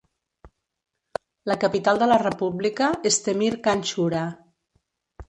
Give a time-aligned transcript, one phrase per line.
[1.51, 4.23] La capital de la República és Temir-Khan-Shura.